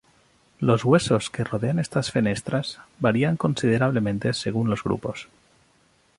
[0.59, 5.27] Los huesos que rodean estas fenestras varían considerablemente según los grupos.